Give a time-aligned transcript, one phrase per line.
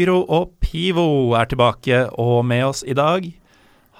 [0.00, 3.26] Pyro og Pivo er tilbake, og med oss i dag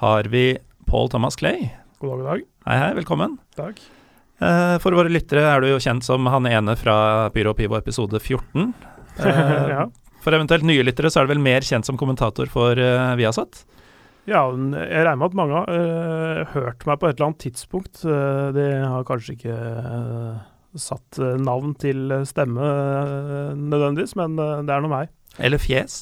[0.01, 0.55] har vi
[0.89, 1.67] Paul Thomas Clay.
[2.01, 2.45] God dag, god dag.
[2.65, 3.35] Hei, hei, velkommen.
[3.59, 3.83] Takk.
[4.41, 7.77] Eh, For våre lyttere er du jo kjent som han ene fra Pyro og Pivo
[7.77, 8.73] episode 14.
[9.21, 9.85] Eh, ja.
[10.25, 13.67] For eventuelt nye lyttere så er du vel mer kjent som kommentator for uh, Viasat?
[14.31, 18.01] ja, jeg regner med at mange har uh, hørt meg på et eller annet tidspunkt.
[18.07, 20.41] Uh, de har kanskje ikke uh,
[20.79, 22.73] satt navn til stemme
[23.59, 25.11] nødvendigvis, men det er nå meg.
[25.41, 26.01] Eller Fjes?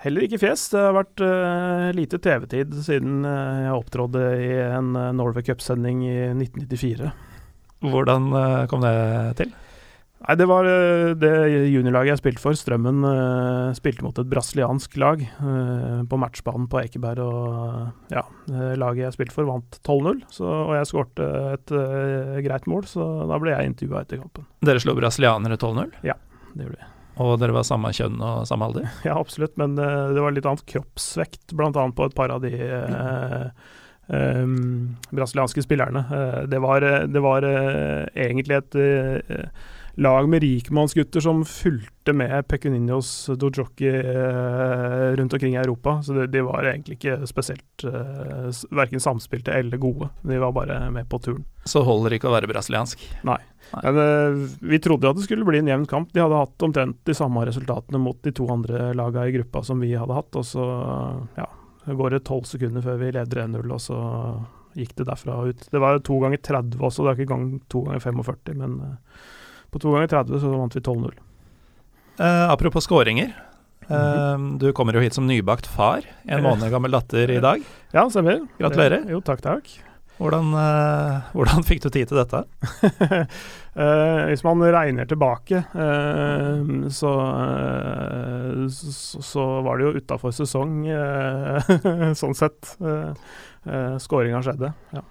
[0.00, 0.68] Heller ikke fjes.
[0.72, 6.06] Det har vært uh, lite TV-tid siden uh, jeg opptrådde i en uh, Norway Cup-sending
[6.08, 7.10] i 1994.
[7.84, 8.94] Hvordan uh, kom det
[9.42, 9.52] til?
[10.20, 10.66] Nei, det var
[11.16, 11.30] det
[11.72, 12.56] juniorlaget jeg spilte for.
[12.56, 13.06] Strømmen
[13.72, 15.22] spilte mot et brasiliansk lag
[16.12, 17.22] på matchbanen på Ekeberg.
[17.24, 18.26] Og ja,
[18.76, 21.74] laget jeg spilte for, vant 12-0, og jeg skårte et
[22.44, 24.44] greit mål, så da ble jeg intervjua etter kampen.
[24.60, 26.20] Dere slo brasilianere 12-0, Ja,
[26.52, 26.94] Det gjorde vi.
[27.20, 28.88] Og dere var samme kjønn og samme alder.
[29.08, 31.70] Ja, absolutt, men uh, det var litt annet kroppsvekt, bl.a.
[31.72, 33.50] på et par av de uh,
[34.08, 36.06] um, brasilianske spillerne.
[36.08, 37.46] Uh, det var, det var
[38.14, 38.80] egentlig et
[40.00, 46.02] lag med rikmannsgutter som fulgte med Pecuninos Dojoki eh, rundt omkring i Europa.
[46.02, 50.08] Så de, de var egentlig ikke spesielt eh, verken samspilte eller gode.
[50.22, 51.44] De var bare med på turen.
[51.68, 53.02] Så holder det ikke å være brasiliansk.
[53.76, 54.40] Men eh,
[54.72, 56.14] vi trodde at det skulle bli en jevn kamp.
[56.14, 59.84] De hadde hatt omtrent de samme resultatene mot de to andre lagene i gruppa som
[59.84, 60.40] vi hadde hatt.
[60.40, 60.64] Og så
[61.36, 61.50] ja,
[61.86, 64.00] går det tolv sekunder før vi leder 1-0, og så
[64.78, 65.68] gikk det derfra ut.
[65.70, 69.28] Det var to ganger 30 også, det er ikke gang to ganger 45, men eh,
[69.70, 71.14] på to ganger 30 så vant vi 12-0.
[72.20, 73.32] Eh, apropos skåringer.
[73.88, 74.58] Eh, -hmm.
[74.58, 76.00] Du kommer jo hit som nybakt far.
[76.24, 77.62] En måned gammel datter i dag.
[77.92, 78.46] Ja, stemmer.
[78.58, 79.04] Gratulerer.
[79.04, 79.80] Det, jo, takk, takk.
[80.18, 82.44] Hvordan, eh, hvordan fikk du tid til dette?
[83.70, 90.88] Eh, hvis man regner tilbake, eh, så, eh, så, så var det jo utafor sesong,
[90.90, 92.76] eh, sånn sett.
[92.80, 94.72] Uh, Skåringa skjedde.
[94.90, 95.04] Ja.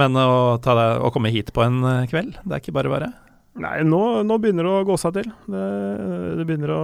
[0.00, 2.92] Men å, ta deg, å komme hit på en eh, kveld, det er ikke bare
[2.92, 3.12] bare?
[3.56, 5.30] Nei, nå, nå begynner det å gå seg til.
[5.48, 5.62] Det,
[6.36, 6.82] det begynner å,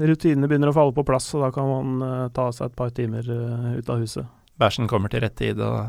[0.00, 2.90] rutinene begynner å falle på plass, og da kan man uh, ta seg et par
[2.96, 4.26] timer uh, ut av huset.
[4.58, 5.84] Bæsjen kommer til rett tid og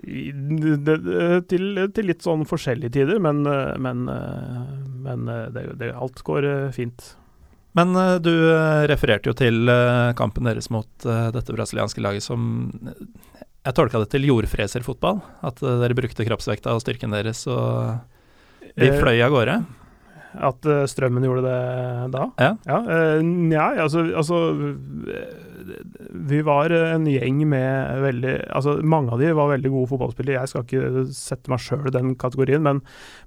[0.00, 0.96] I, det,
[1.50, 4.06] til, til litt sånn forskjellige tider, men, eh, men,
[5.04, 7.10] men det, det, alt går fint.
[7.76, 7.92] Men
[8.22, 8.30] du
[8.88, 9.68] refererte jo til
[10.16, 12.46] kampen deres mot dette brasilianske laget som
[12.80, 15.20] Jeg tolka det til jordfreserfotball.
[15.44, 18.00] At dere brukte kroppsvekta og styrken deres, og
[18.76, 19.58] de Eh, fløy av gårde.
[20.46, 21.60] At eh, Strømmen gjorde det
[22.14, 22.26] da?
[22.38, 22.50] Ja.
[22.68, 22.76] ja
[23.26, 24.36] nei, altså, altså
[25.10, 25.32] eh,
[26.30, 30.38] Vi var en gjeng med veldig Altså, mange av de var veldig gode fotballspillere.
[30.44, 32.78] Jeg skal ikke sette meg sjøl i den kategorien, men,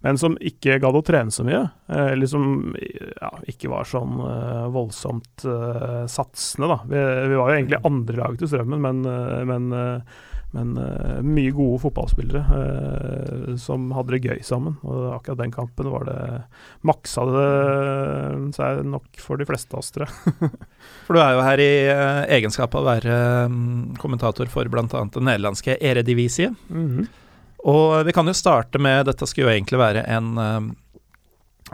[0.06, 1.66] men som ikke gadd å trene så mye.
[1.92, 6.80] eh, Eller som ja, ikke var sånn eh, voldsomt eh, satsende, da.
[6.88, 10.22] Vi, vi var jo egentlig andre lag til Strømmen, men, eh, men eh,
[10.54, 14.76] men uh, mye gode fotballspillere uh, som hadde det gøy sammen.
[14.86, 16.18] Og akkurat den kampen var det
[16.86, 17.48] maksa det
[18.58, 20.52] seg nok for de fleste av oss, tror jeg.
[21.08, 23.18] For du er jo her i uh, egenskap av å være
[23.50, 23.58] um,
[24.00, 24.86] kommentator for bl.a.
[24.86, 26.54] det nederlandske Eredivisie.
[26.70, 27.10] Mhm.
[27.64, 30.66] Og vi kan jo starte med Dette skulle jo egentlig være en um,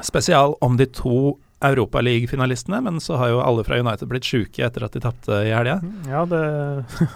[0.05, 4.85] spesial om de to Europaliga-finalistene, men så har jo alle fra United blitt sjuke etter
[4.85, 5.79] at de tapte i helga.
[6.07, 6.43] Ja, det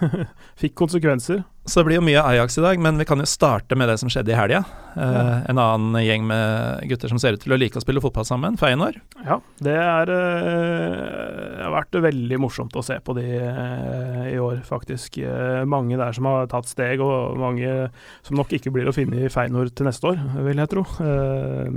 [0.62, 1.46] fikk konsekvenser.
[1.66, 3.94] Så det blir jo mye Ajax i dag, men vi kan jo starte med det
[4.02, 4.66] som skjedde i helga.
[4.98, 5.36] Eh, Ja.
[5.48, 8.58] En annen gjeng med gutter som ser ut til å like å spille fotball sammen,
[8.60, 8.98] Feyenoord.
[9.24, 14.60] Ja, det er, eh, har vært veldig morsomt å se på de eh, i år,
[14.68, 15.18] faktisk.
[15.24, 17.90] Eh, mange der som har tatt steg, og mange
[18.28, 20.84] som nok ikke blir å finne i Feinor til neste år, vil jeg tro.
[21.00, 21.72] Eh,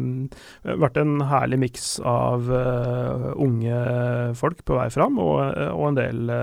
[0.66, 5.38] det har vært en herlig miks av eh, unge folk på vei fram, og,
[5.70, 6.36] og en del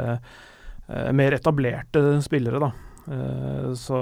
[1.13, 2.71] mer etablerte spillere, da.
[3.07, 3.99] Eh, så,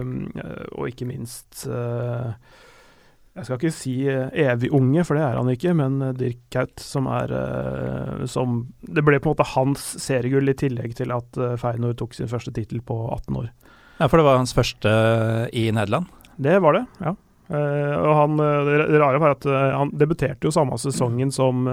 [0.00, 2.32] eh, og ikke minst eh,
[3.30, 7.06] jeg skal ikke si evig unge, for det er han ikke, men Dirk Kaut, som
[7.06, 7.30] er
[8.28, 12.28] som Det ble på en måte hans seriegull, i tillegg til at Feinor tok sin
[12.28, 13.46] første tittel på 18 år.
[14.00, 14.90] Ja, for det var hans første
[15.54, 16.10] i Nederland?
[16.42, 17.14] Det var det, ja.
[17.54, 18.36] og han,
[18.66, 21.70] det rare var at han debuterte jo samme sesongen som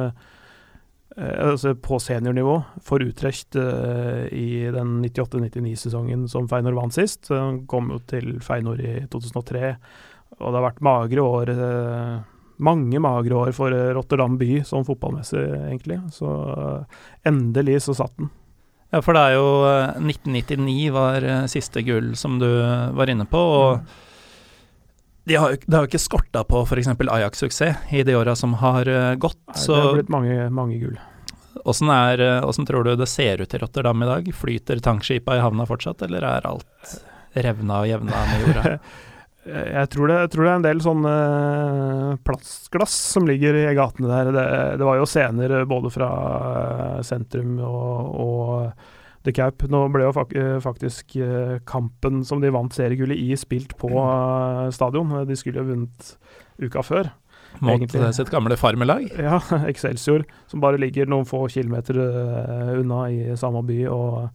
[1.18, 7.32] altså på seniornivå for Utrecht i den 98-99-sesongen som Feinor vant sist.
[7.34, 9.72] Han kom jo til Feinor i 2003
[10.38, 11.52] og det har vært magre år.
[11.54, 12.18] Eh,
[12.68, 16.00] mange magre år for eh, Rotterdam by, sånn fotballmessig, egentlig.
[16.14, 17.00] Så eh,
[17.30, 18.32] endelig så satt den.
[18.94, 19.48] Ja, for det er jo
[20.00, 22.48] 1999 var siste gull, som du
[22.96, 23.40] var inne på.
[23.40, 23.96] og mm.
[25.28, 26.90] De har, det har jo ikke skorta på f.eks.
[26.96, 28.90] Ajax-suksess i de åra som har
[29.20, 29.40] gått.
[29.52, 30.98] Nei, det har blitt mange, mange gull.
[31.68, 34.32] Åssen, er, åssen tror du det ser ut i Rotterdam i dag?
[34.36, 36.96] Flyter tankskipa i havna fortsatt, eller er alt
[37.44, 38.80] revna og jevna med jorda?
[39.48, 43.76] Jeg tror, det, jeg tror, det, er en del sånne eh, plastglass som ligger i
[43.78, 44.32] gatene der.
[44.36, 44.44] Det,
[44.82, 46.10] det var jo scener både fra
[46.50, 49.66] eh, sentrum og, og The Cap.
[49.72, 51.18] Nå ble jo eh, faktisk
[51.70, 53.90] kampen som de vant seriegullet i, spilt på
[54.76, 55.16] stadion.
[55.28, 56.14] De skulle jo vunnet
[56.62, 57.10] uka før.
[57.58, 58.12] Mot egentlig.
[58.14, 59.08] sitt gamle farmelag?
[59.28, 61.98] Ja, Excelsior, som bare ligger noen få kilometer
[62.78, 63.82] unna i samme by.
[63.90, 64.30] og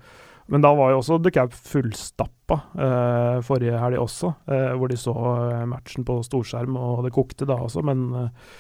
[0.53, 4.99] men da var jo også The Cap fullstappa eh, forrige helg også, eh, hvor de
[5.01, 8.59] så eh, matchen på storskjerm, og det kokte da også, men eh,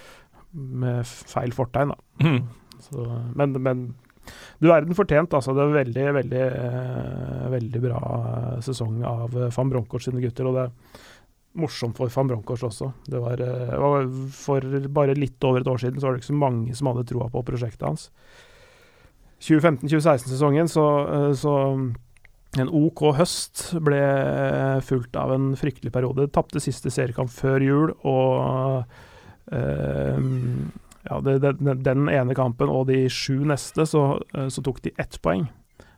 [0.52, 2.24] med feil fortegn, da.
[2.24, 2.40] Mm.
[2.86, 3.84] Så, men, men,
[4.62, 5.54] du verden fortjent, altså.
[5.54, 8.02] Det var veldig, veldig, eh, veldig bra
[8.62, 10.46] sesong av van Bronkors sine gutter.
[10.46, 11.00] og det er
[11.58, 12.92] morsomt for van Bronkors også.
[13.06, 16.38] Det var, eh, For bare litt over et år siden så var det ikke så
[16.38, 18.10] mange som hadde troa på prosjektet hans.
[19.40, 21.94] 2015-2016-sesongen så, eh, så,
[22.58, 26.30] en OK høst ble fulgt av en fryktelig periode.
[26.30, 28.84] Tapte siste seriekamp før jul, og
[29.50, 30.18] øh,
[31.08, 34.04] ja, det, det, den ene kampen og de sju neste, så,
[34.36, 35.48] eh, så tok de ett poeng.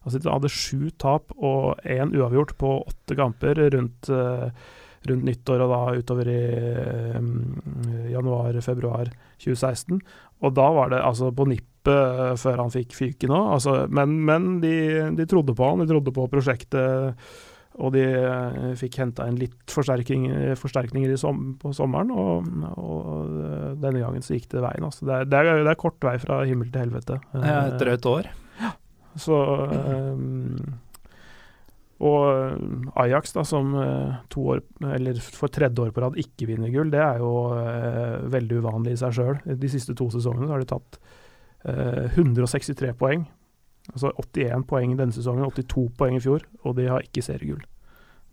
[0.04, 4.50] Altså De hadde sju tap og én uavgjort på åtte kamper rundt, uh,
[5.08, 6.42] rundt nyttår og da utover i
[7.16, 7.30] um,
[8.12, 9.08] januar-februar
[9.40, 10.02] 2016.
[10.44, 13.48] Og da var det altså på nippet før han fikk fyken òg.
[13.56, 14.76] Altså, men, men de,
[15.16, 17.24] de, trodde på han, de trodde på prosjektet.
[17.82, 22.46] Og de eh, fikk henta inn litt forsterkninger som, på sommeren, og,
[22.78, 23.34] og,
[23.82, 24.86] denne gangen så gikk det veien.
[24.86, 25.08] Altså.
[25.08, 27.18] Det, er, det, er, det, er, kort vei fra himmel til helvete.
[27.34, 28.30] Ja, et drøyt år.
[28.60, 28.70] Ja.
[29.18, 30.56] Så um,
[32.06, 33.74] Og Ajax, da, som
[34.30, 34.62] to år,
[34.94, 38.94] eller for tredje år på rad ikke vinner gull, det er jo uh, veldig uvanlig
[38.94, 39.36] i seg sjøl.
[39.58, 41.02] De siste to sesongene så har de tatt
[41.64, 43.24] 163 eh, poeng.
[43.92, 47.60] Altså 81 poeng denne sesongen, 82 poeng i fjor, og de har ikke seriegull.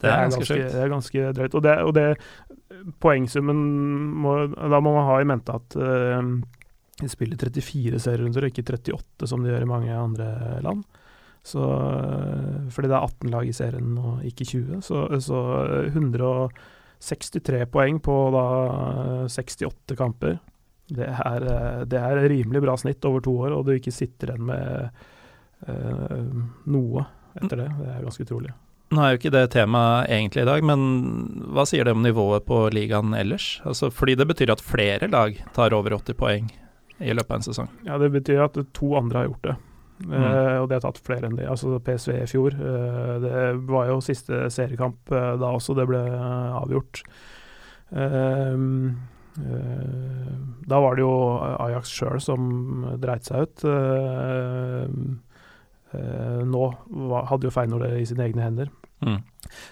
[0.01, 1.57] Det, det, er ganske, det er ganske drøyt.
[1.57, 3.59] Og det, og det poengsummen
[4.23, 6.31] må, Da må man ha i mente at uh,
[7.01, 10.31] de spiller 34 serierunder, og ikke 38 som de gjør i mange andre
[10.65, 10.81] land.
[11.45, 14.81] Så, uh, fordi det er 18 lag i serien og ikke 20.
[14.87, 15.43] Så, så
[15.91, 18.47] 163 poeng på da
[19.29, 20.39] 68 kamper.
[20.91, 24.33] Det er, eh, det er rimelig bra snitt over to år, og du ikke sitter
[24.33, 25.03] igjen med
[25.67, 27.05] noe
[27.37, 27.69] etter det.
[27.79, 28.53] Det er ganske utrolig.
[28.91, 30.81] Nå er jo ikke det temaet egentlig i dag, men
[31.55, 33.61] hva sier det om nivået på ligaen ellers?
[33.63, 36.49] Altså, fordi det betyr at flere lag tar over 80 poeng
[36.99, 37.69] i løpet av en sesong?
[37.87, 39.55] Ja, det betyr at to andre har gjort det.
[40.01, 40.11] Mm.
[40.17, 41.47] Uh, og det har tatt flere enn det.
[41.47, 42.57] Altså PSV i fjor.
[42.57, 46.03] Uh, det var jo siste seriekamp uh, da også, det ble
[46.57, 47.03] avgjort.
[47.95, 48.91] Uh,
[49.37, 50.31] Eh,
[50.67, 52.47] da var det jo Ajax sjøl som
[53.01, 53.65] dreit seg ut.
[53.67, 54.87] Eh, eh,
[55.91, 56.65] nå
[57.29, 58.71] hadde jo Feinor det i sine egne hender.
[59.01, 59.17] Mm.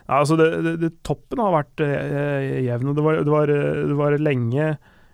[0.07, 2.93] Ja, altså det, det, det, toppen har vært jevn.
[2.97, 3.51] Det var, det, var,
[3.91, 4.71] det var lenge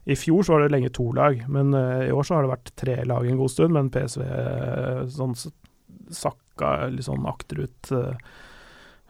[0.07, 2.71] I fjor så var det lenge to lag, men i år så har det vært
[2.79, 3.75] tre lag en god stund.
[3.75, 4.23] Men PSV
[5.17, 5.35] sånn
[6.15, 7.91] sakka litt sånn akterut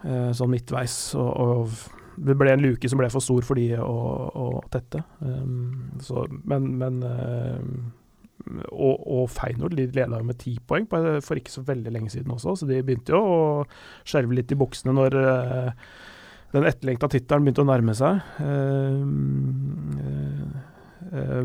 [0.01, 0.97] sånn midtveis.
[1.19, 3.95] og, og det ble en luke som ble for stor for de å,
[4.31, 5.01] å tette.
[5.19, 7.59] Um, så, men, men uh,
[8.71, 12.67] og, og Feinord leda med ti poeng for ikke så veldig lenge siden også, så
[12.69, 13.39] de begynte jo å
[14.07, 15.69] skjelve litt i buksene når uh,
[16.55, 18.21] den etterlengta tittelen begynte å nærme seg.
[18.39, 19.01] Uh,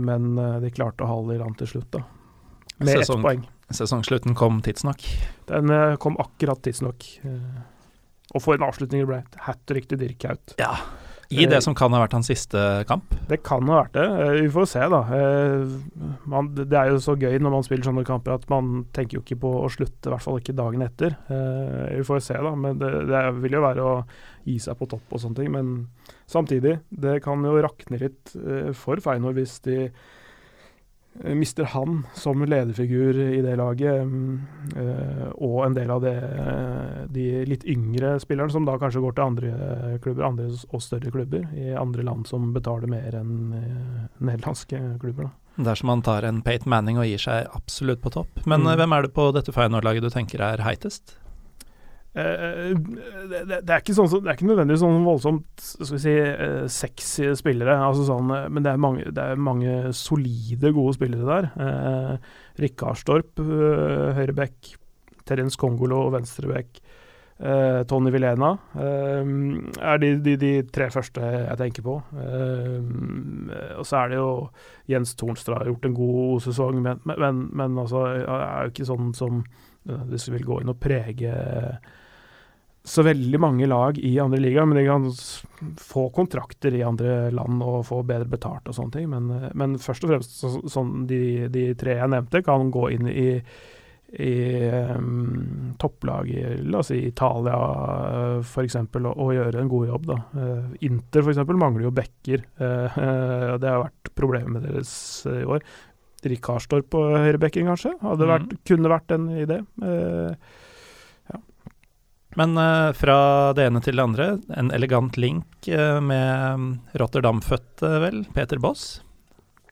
[0.01, 0.23] men
[0.63, 2.01] de klarte å holde i land til slutt, da.
[2.81, 3.43] Med Sesong, ett poeng.
[3.77, 5.05] Sesongslutten kom tidsnok?
[5.51, 7.05] Den kom akkurat tidsnok.
[8.35, 9.21] Og for en avslutning det ble.
[9.45, 10.57] Hat trick til Dirk Haut.
[10.59, 10.73] Ja.
[11.31, 12.59] I det Eh, som kan ha vært hans siste
[12.89, 13.13] kamp.
[13.31, 14.05] Det kan ha vært det.
[14.05, 15.01] Eh, Vi får se, da.
[15.15, 19.19] Eh, Man, det er jo så gøy når man spiller sånne kamper at man tenker
[19.19, 21.15] jo ikke på å slutte, i hvert fall ikke dagen etter.
[21.97, 22.55] Vi får se, da.
[22.55, 23.95] Men det, det vil jo være å
[24.45, 25.51] gi seg på topp og sånne ting.
[25.55, 25.89] Men
[26.27, 28.35] samtidig, det kan jo rakne litt
[28.75, 29.91] for Feinor hvis de
[31.35, 34.41] mister han som lederfigur i det laget, mm,
[34.77, 39.17] eh, og en del av det, eh, de litt yngre spillerne, som da kanskje går
[39.17, 44.09] til andre klubber, andre og større klubber, i andre land som betaler mer enn eh,
[44.21, 45.29] nederlandske klubber.
[45.29, 45.65] da.
[45.71, 48.47] Dersom han tar en Pate Manning og gir seg absolutt på topp.
[48.47, 48.69] Men Mm.
[48.69, 51.17] eh, hvem er det på dette Feyenoord-laget du tenker er heitest?
[52.11, 56.01] Eh, det, det, det, er ikke sånn, det er ikke nødvendigvis sånn voldsomt skal vi
[56.03, 60.73] si, eh, sexy spillere, altså sånn, eh, men det er, mange, det er mange solide,
[60.75, 61.51] gode spillere der.
[61.55, 62.33] Eh,
[62.65, 64.73] Rikard eh, høyrebekk,
[65.29, 66.83] Terence Kongolo, venstreback.
[67.39, 69.31] eh, Tony Vilena eh,
[69.81, 71.97] er de, de, de tre første jeg tenker på.
[72.21, 74.31] Eh, og så er det jo
[74.91, 79.15] Jens Tornstra har gjort en god sesong, men, men, men altså, er jo ikke sånn
[79.17, 79.45] som
[79.89, 81.35] nødvendigvis vil gå inn og prege
[82.85, 85.09] så veldig mange lag i andre liga, men de kan
[85.81, 89.11] få kontrakter i andre land og få bedre betalt og sånne ting.
[89.13, 92.87] Men, eh, men først og fremst så, sånn de, de tre jeg nevnte, kan gå
[92.97, 93.29] inn i,
[94.17, 94.33] i
[94.97, 97.59] um, topplag i la oss si Italia
[98.41, 98.79] f.eks.
[98.81, 100.09] Og, og gjøre en god jobb.
[100.09, 100.19] da.
[100.35, 101.45] Uh, Inter f.eks.
[101.53, 102.49] mangler jo backer.
[102.59, 104.95] Uh, eh, det har vært problemet deres
[105.29, 105.65] eh, i år.
[106.29, 107.95] Rikarstorp på høyrebekken, kanskje?
[108.03, 108.61] Hadde vært, mm.
[108.69, 109.61] kunne vært en idé.
[109.83, 110.35] Eh,
[112.39, 113.17] Men uh, fra
[113.59, 116.69] det ene til det andre, en elegant link uh, med mm,
[117.03, 119.03] Rotterdam-fødte, vel, Peter Boss,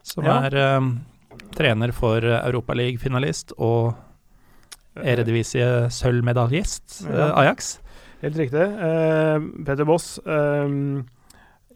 [0.02, 0.40] som Ja.
[0.48, 0.88] er
[1.54, 3.94] trener for Europaliga-finalist og
[4.98, 7.28] Eredivisie sølvmedaljist, eh, Ja.
[7.44, 7.78] Ajax.
[8.22, 8.64] Helt riktig.
[9.64, 10.18] Peter Boss,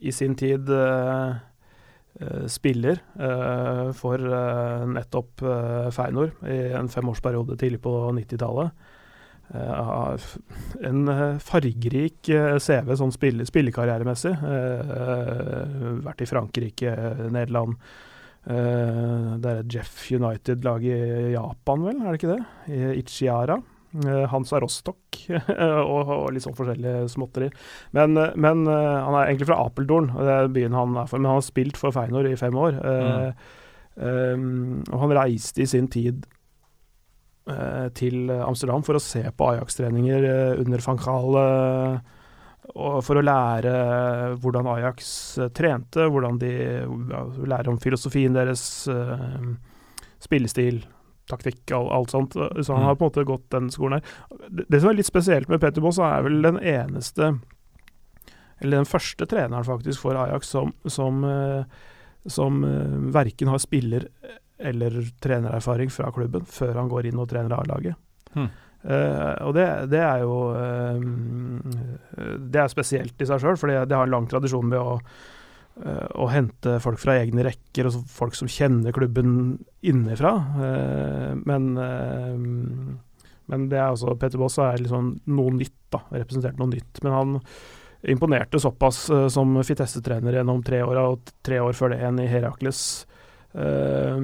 [0.02, 1.34] i sin tid eh,
[2.50, 8.90] spiller eh, for eh, nettopp eh, Feinor i en femårsperiode tidlig på 90-tallet.
[9.52, 10.16] Uh,
[10.80, 14.32] en eh, fargerik eh, CV sånn spille, spillekarrieremessig.
[14.40, 16.94] Uh, eh, vært i Frankrike,
[17.28, 17.76] Nederland.
[18.46, 20.96] Uh, det er et Jeff United-lag i
[21.34, 22.00] Japan, vel?
[22.00, 22.40] Er det ikke det?
[22.72, 23.58] I Ichiara.
[23.92, 27.50] Eh, Hansa Rostock og, og litt sånn forskjellige småtteri.
[27.96, 31.10] Men, eh, men eh, han er egentlig fra Apeldorn, og det er byen han er
[31.10, 31.20] for.
[31.20, 32.78] Men han har spilt for Feinor i fem år.
[32.80, 33.42] Mm.
[33.92, 36.24] um, og han reiste i sin tid
[37.98, 40.24] til Amsterdam for å se på Ajax-treninger
[40.62, 41.38] under van Gaal.
[42.70, 43.72] og for å lære
[44.38, 45.10] hvordan Ajax
[45.50, 48.86] trente, hvordan de ja, lære om filosofien deres,
[50.22, 50.84] spillestil,
[51.32, 52.36] taktikk, og alt sånt.
[52.36, 52.86] Så han Mm.
[52.90, 54.04] har på en måte gått den skolen her.
[54.68, 57.32] Det, som er litt spesielt med Peter Boss, er vel den eneste
[58.62, 61.64] Eller den første treneren faktisk for Ajax som, som, eh,
[62.30, 64.06] som eh, verken har spiller-
[64.62, 67.96] eller trenererfaring fra klubben før han går inn og trener A-laget.
[68.36, 68.46] Hmm.
[68.84, 73.94] Uh, og det, det er jo uh, Det er spesielt i seg sjøl, for det
[73.94, 74.96] har en lang tradisjon med å,
[75.72, 79.32] å hente folk fra egne rekker, og folk som kjenner klubben
[79.80, 80.34] innenfra.
[80.68, 82.98] Eh, men eh,
[83.52, 86.00] men det er altså Peter Boss er liksom noe nytt, da.
[86.14, 87.00] Representert noe nytt.
[87.04, 87.38] Men han
[88.14, 92.28] imponerte såpass eh, som Fitesse-trener gjennom tre år, og tre år før det igjen i
[92.30, 92.82] Herakles.
[93.52, 94.16] Eh,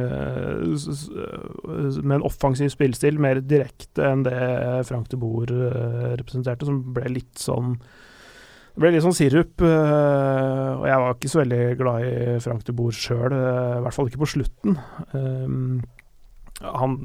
[0.00, 4.40] eh, eh, med en offensiv spillestil, mer direkte enn det
[4.88, 7.76] Frank de Boer eh, representerte, som ble litt sånn
[8.70, 12.62] det ble litt sånn sirup, eh, og jeg var ikke så veldig glad i Frank
[12.68, 14.78] de Boer sjøl, i hvert fall ikke på slutten.
[15.16, 16.96] Eh, han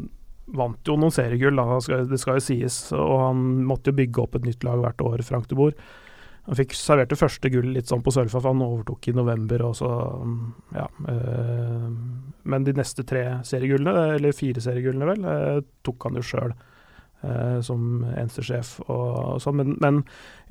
[0.56, 1.58] vant jo noen seriegull,
[2.10, 5.24] det skal jo sies, og han måtte jo bygge opp et nytt lag hvert år,
[5.26, 5.78] Frank de Boer.
[6.46, 9.64] Han fikk servert det første gullet litt sånn på Sølfa, for han overtok i november,
[9.66, 9.90] og så
[10.76, 10.86] ja.
[11.10, 11.88] Eh,
[12.46, 16.54] men de neste tre seriegullene, eller fire seriegullene vel, eh, tok han jo sjøl.
[17.24, 20.02] Eh, som eneste sjef og, og sånn, men, men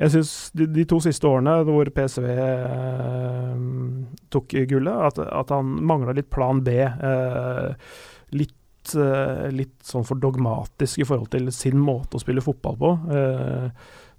[0.01, 3.61] jeg syns de, de to siste årene hvor PSV eh,
[4.35, 6.79] tok gullet, at, at han mangla litt plan B.
[6.81, 7.93] Eh,
[8.41, 12.95] litt, eh, litt sånn for dogmatisk i forhold til sin måte å spille fotball på.
[13.21, 13.69] Eh,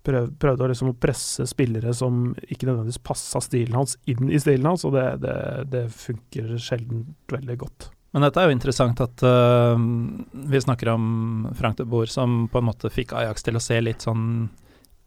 [0.06, 4.70] prøv, prøvde å liksom presse spillere som ikke nødvendigvis passa stilen hans, inn i stilen
[4.70, 5.38] hans, og det, det,
[5.74, 7.90] det funker sjelden veldig godt.
[8.16, 12.62] Men dette er jo interessant at uh, vi snakker om Frank de Boer som på
[12.62, 14.48] en måte fikk Ajax til å se litt sånn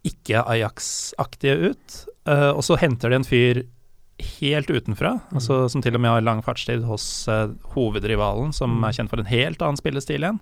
[0.05, 1.97] ikke-Ajax-aktige ut.
[2.29, 3.63] Uh, og så henter de en fyr
[4.39, 8.85] helt utenfra, altså, som til og med har lang fartstid hos uh, hovedrivalen, som Mm.
[8.85, 10.39] er kjent for en helt annen spillestil igjen.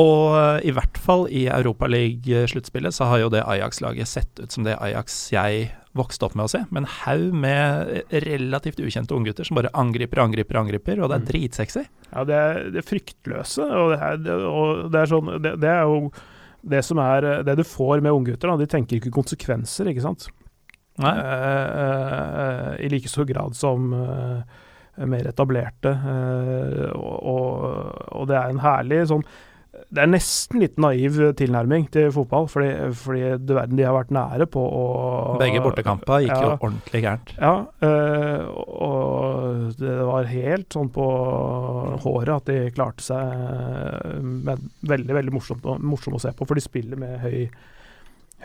[0.00, 4.64] Og øh, i hvert fall i Europaliga-sluttspillet så har jo det Ajax-laget sett ut som
[4.64, 9.44] det Ajax jeg vokst opp med å se, med en haug med relativt ukjente unggutter
[9.48, 11.28] som bare angriper, angriper, angriper, og det er Mm.
[11.32, 11.82] dritsexy.
[12.12, 15.70] Ja, det er, det er fryktløse, og det er, det, og det er sånn det,
[15.70, 16.12] er jo
[16.62, 20.28] det som er Det du får med unggutter, de tenker ikke konsekvenser, ikke sant?
[21.00, 21.14] Nei.
[21.16, 24.42] Uh, uh, I like stor grad som uh,
[25.06, 25.94] mer etablerte.
[26.94, 29.24] og, og, og det er en herlig sånn
[29.70, 34.10] Det er nesten litt naiv tilnærming til fotball, fordi, fordi du verden de har vært
[34.14, 34.84] nære på å
[35.38, 37.30] Begge bortekamper gikk jo ordentlig gærent.
[37.38, 37.52] Ja,
[37.86, 38.48] øh,
[38.90, 41.06] og det var helt sånn på
[42.02, 46.64] håret at de klarte seg med veldig, veldig morsomt, morsom å se på, for de
[46.64, 47.46] spiller med høy,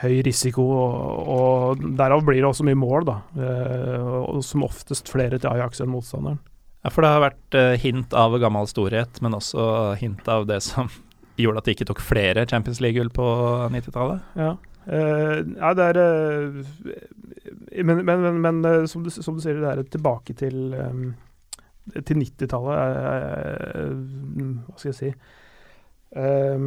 [0.04, 3.18] høy risiko, og, og derav blir det også mye mål, da.
[3.40, 6.38] eh, Og som oftest flere til Ajax enn motstanderen.
[6.86, 10.62] Ja, for det har vært eh, hint av gammel storhet, men også hint av det
[10.62, 10.92] som
[11.44, 13.28] gjorde at de ikke tok flere Champions League-gull på
[13.74, 14.32] 90-tallet.
[14.40, 14.56] Ja.
[14.86, 16.60] Uh, ja, det er uh,
[17.82, 21.08] Men, men, men, men uh, som, du, som du sier, det er tilbake til um,
[22.06, 22.78] Til 90-tallet.
[22.78, 23.90] eh,
[24.66, 25.10] hva skal jeg si
[26.16, 26.60] Eh,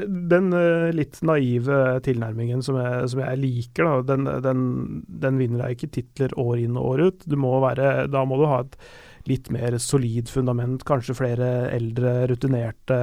[0.00, 4.64] Den eh, litt naive tilnærmingen som jeg, som jeg liker, da, den, den,
[5.06, 7.28] den vinner deg ikke titler år inn og år ut.
[7.38, 8.76] Må være, da må du ha et
[9.30, 12.98] litt mer solid fundament, kanskje flere eldre, rutinerte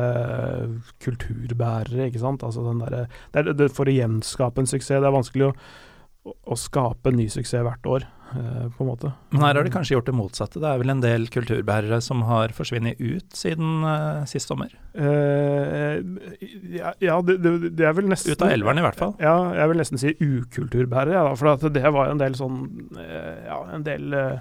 [1.03, 2.43] kulturbærere, ikke sant.
[2.46, 5.55] Altså den derre det er- det- For å gjenskape en suksess, det er vanskelig å,
[6.48, 8.03] å skape en ny suksess hvert år,
[8.36, 9.13] eh, på en måte.
[9.31, 10.60] Men her har de kanskje gjort det motsatte.
[10.60, 14.74] Det er vel en del kulturbærere som har forsvunnet ut siden eh, sist sommer.
[14.93, 16.01] Eh,
[16.75, 19.15] ja, ja det, det, er vel nesten Ut av elveren i hvert fall.
[19.24, 23.46] Ja, jeg vil nesten si ukulturbærere, ja, for at det var en del sånn eh,
[23.48, 24.39] Ja, en del eh,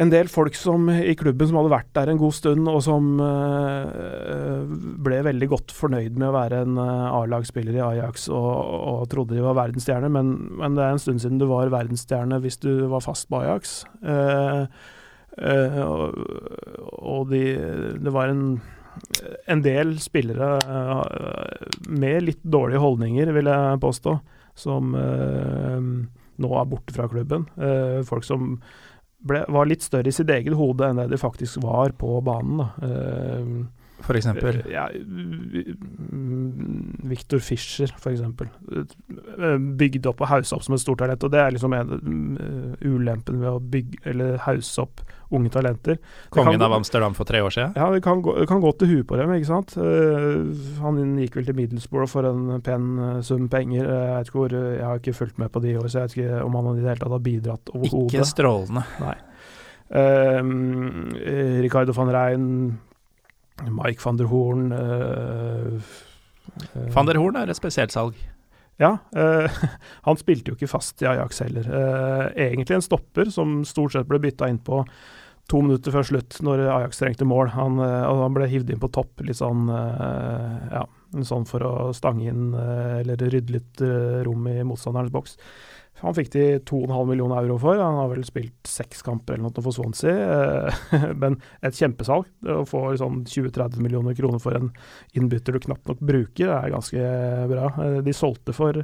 [0.00, 3.18] en del folk som, i klubben som hadde vært der en god stund, og som
[3.20, 4.62] eh,
[5.04, 8.48] ble veldig godt fornøyd med å være en eh, A-lagsspiller i Ajax og,
[8.88, 12.40] og trodde de var verdensstjerne, men, men det er en stund siden du var verdensstjerne
[12.40, 13.82] hvis du var fast på Ajax.
[14.00, 14.64] Uh,
[15.36, 16.08] uh,
[17.02, 17.42] og de,
[18.00, 18.46] det var en
[19.48, 24.12] en del spillere uh, med litt dårlige holdninger, vil jeg påstå,
[24.52, 27.46] som nå er borte fra klubben.
[28.04, 28.58] Folk som
[29.26, 32.62] ble, var litt større i sitt eget hode enn det de faktisk var på banen.
[32.62, 32.68] Da.
[34.10, 34.56] Eh, eksempel.
[34.66, 38.48] eh, Ja, mm, Victor Fischer, for eksempel.
[38.72, 41.88] Eh, Bygd opp og hausa opp som et stort talent, og det er liksom en,
[42.02, 45.00] mm, ulempen ved å bygge, eller hause opp
[45.32, 45.94] unge talenter.
[45.96, 47.72] Det kan Kongen gå- av Amsterdam for tre år siden.
[47.76, 49.76] ja, det kan gå, det kan gå til huet på dem, ikke sant.
[49.78, 50.44] Eh,
[50.82, 53.84] han gikk vel til Middlesbrough for en pen eh, sum penger.
[53.84, 56.08] Eh, jeg, vet ikke hvor, jeg har ikke fulgt med på de år, så jeg
[56.08, 58.82] vet ikke om han i det hele tatt har bidratt Ikke strålende.
[58.84, 59.16] strålende.
[59.94, 61.10] Um,
[61.60, 62.78] Ricardo van Rein,
[63.70, 65.78] Mike van der Horn eh,
[66.74, 68.18] eh, Van der Horn er et spesielt salg.
[68.80, 69.62] Ja, eh,
[70.06, 71.66] han spilte jo ikke fast i Ajax heller.
[71.68, 74.82] Uh, egentlig en stopper som stort sett ble bytta inn på
[75.50, 77.50] to minutter før slutt, når Ajax trengte mål.
[77.56, 80.84] Han, eh, han ble hivd inn på topp, litt sånn eh, ja,
[81.26, 83.82] sånn for å stange inn eller rydde litt
[84.24, 85.36] rom i motstanderens boks.
[86.02, 87.78] Han fikk de 2,5 millioner euro for.
[87.78, 90.12] Han har vel spilt seks kamper eller noe for Swansea.
[90.12, 92.26] eh, Men et kjempesalg.
[92.42, 94.72] Å få sånn 20-30 millioner kroner for en
[95.14, 97.08] innbytter du knapt nok bruker, det er ganske
[97.52, 97.70] bra.
[97.86, 98.82] Eh, De solgte for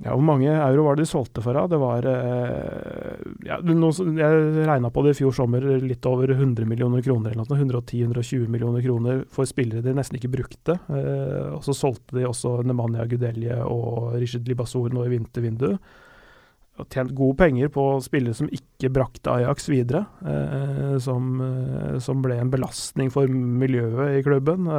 [0.00, 1.52] ja, Hvor mange euro var det de solgte for?
[1.52, 1.66] da?
[1.68, 7.04] Det var eh, ja, Jeg regna på det i fjor sommer, litt over 100 millioner
[7.04, 7.34] kroner.
[7.34, 10.78] eller noe, 110-120 millioner kroner for spillere de nesten ikke brukte.
[10.88, 15.92] Eh, og Så solgte de også Nemanja Gudelje og Richard Libassor nå i vintervinduet.
[16.80, 20.06] Og tjent gode penger på spillere som ikke brakte Ajax videre.
[20.24, 21.36] Eh, som,
[22.00, 24.72] som ble en belastning for miljøet i klubben.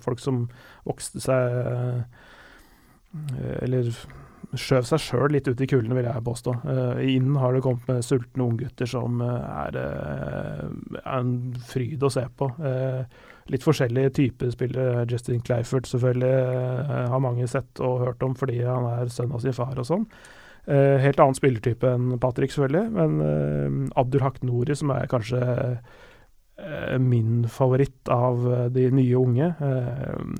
[0.00, 0.46] Folk som
[0.88, 2.02] vokste seg
[3.60, 3.92] Eller
[4.52, 6.54] skjøv seg sjøl litt ut i kulden, vil jeg påstå.
[6.68, 11.32] Eh, inn har det kommet med sultne unggutter som eh, er, eh, er en
[11.68, 12.50] fryd å se på.
[13.52, 15.06] Litt forskjellige typer spillere.
[15.10, 19.56] Justin Clayford selvfølgelig har mange sett og hørt om fordi han er sønn av sin
[19.56, 20.06] far og sånn.
[20.62, 22.92] Helt annen spillertype enn Patrick, selvfølgelig.
[22.94, 25.40] Men Abdul Haq Nouri, som er kanskje
[27.02, 29.50] min favoritt av de nye unge.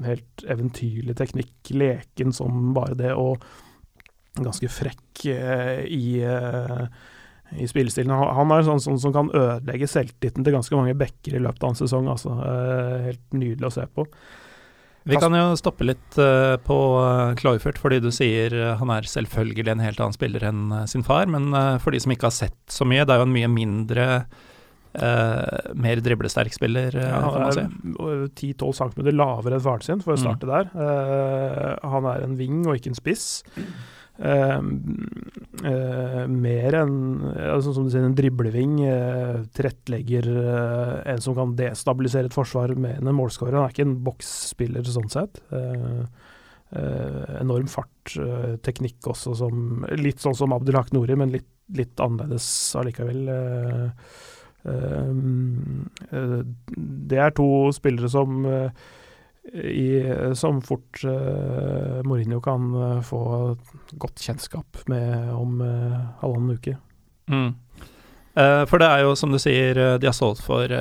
[0.06, 3.42] Helt eventyrlig teknikk, leken som bare det, og
[4.40, 6.85] ganske frekk eh, i, eh,
[7.61, 8.11] i spillestilen.
[8.12, 11.75] Han, er sånn, sånn som kan ødelegge selvtilliten til ganske mange backer i løpet av
[11.75, 12.09] en sesong.
[12.09, 12.33] Altså.
[12.40, 14.07] Eh, helt nydelig å se på.
[15.05, 16.14] Vi kan jo stoppe litt
[16.62, 16.77] på
[17.40, 21.27] Kloifert, fordi du sier han er selvfølgelig en helt annen spiller enn sin far.
[21.27, 21.51] Men
[21.83, 24.09] for de som ikke har sett så mye, det er jo en mye mindre
[24.92, 27.62] Uh, mer driblesterk spiller, Ja, kan man si.
[27.64, 30.21] han er 10-12 cm lavere enn faren sin, for å Mm.
[30.21, 30.68] starte der.
[30.77, 33.42] Uh, han er en wing og ikke en spiss.
[36.32, 40.28] Mer enn altså, som du sier, en dribleving, uh, tilrettelegger,
[41.11, 43.56] en som kan destabilisere et forsvar med en målskårer.
[43.58, 45.42] Han er ikke en boksspiller sånn sett.
[46.72, 48.14] enorm fart,
[48.64, 52.46] teknikk også, som, litt sånn som Abdelhak Nouri, men litt, litt annerledes
[52.80, 53.28] allikevel.
[57.12, 58.46] det er to spillere som
[59.52, 63.57] i, som fort uh, Mourinho kan uh, få
[63.90, 66.76] godt kjennskap med om uh, halvannen uke.
[67.31, 67.55] Mm.
[68.66, 70.72] for det er jo, som du sier, de har solgt for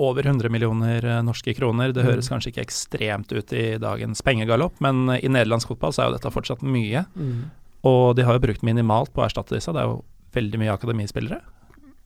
[0.00, 1.90] over 100 millioner norske kroner.
[1.92, 2.32] Det høres mm.
[2.32, 6.32] kanskje ikke ekstremt ut i dagens pengegalopp, men i nederlandsk fotball så er jo dette
[6.32, 7.02] fortsatt mye.
[7.18, 7.50] Mm.
[7.90, 9.74] Og de har jo brukt minimalt på å erstatte disse.
[9.74, 10.00] Det er jo
[10.38, 11.40] veldig mye akademispillere.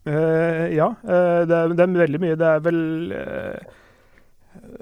[0.09, 2.41] ja, det er, det, er, veldig mye.
[2.41, 2.83] Det er vel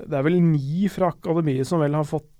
[0.04, 2.30] det er vel ni fra akademiet som vel har fått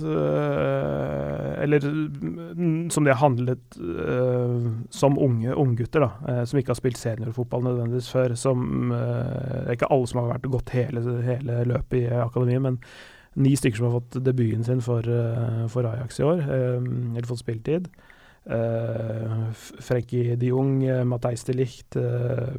[0.00, 6.10] Uh, eller mm, som de har handlet uh, som unge unggutter, da.
[6.28, 8.34] Uh, som ikke har spilt seniorfotball nødvendigvis før.
[8.38, 12.78] Som er ikke alle som har vært gått hele, hele løpet i akademiet, men
[13.34, 15.02] ni stykker som har fått debuten sin for,
[15.70, 16.38] for Ajax i år.
[16.46, 17.88] eller fått spilletid.
[18.46, 19.50] Uh,
[19.82, 22.58] Frenkie de Jong, Matheis de Licht er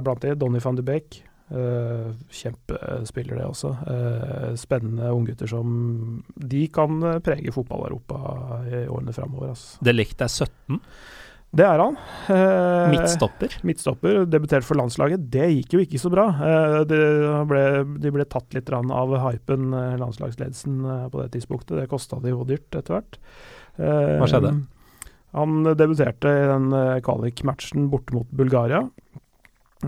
[0.00, 0.34] blant de.
[0.38, 1.29] Donny van de Beek.
[1.50, 3.72] Uh, kjempespiller, det også.
[3.82, 8.18] Uh, spennende unggutter som De kan prege fotball-Europa
[8.70, 9.50] i årene framover.
[9.56, 9.80] Altså.
[9.82, 10.78] Det likte er 17?
[11.50, 11.96] Det er han.
[12.30, 13.56] Uh, midtstopper?
[13.66, 14.20] Midtstopper.
[14.30, 15.26] Debutert for landslaget.
[15.32, 16.28] Det gikk jo ikke så bra.
[16.86, 17.00] De
[17.50, 17.64] ble,
[17.98, 21.80] de, ble, tatt litt av hypen, landslagsledelsen, på det tidspunktet.
[21.80, 23.18] Det kosta de jo dyrt etter hvert.
[23.80, 24.54] Hva skjedde?
[25.34, 26.70] Han debuterte i den
[27.06, 28.84] kvalik-matchen borte mot Bulgaria.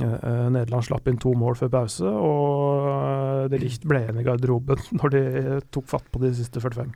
[0.00, 4.80] Uh, Nederland slapp inn to mål før pause, og det likt ble igjen i garderoben
[4.98, 5.22] når de
[5.74, 6.94] tok fatt på de siste 45.